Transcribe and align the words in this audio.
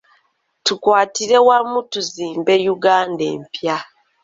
Tukwatire 0.65 1.37
wamu 1.47 1.77
tuzimbe 1.91 2.53
Uganda 2.75 3.23
empya. 3.33 3.77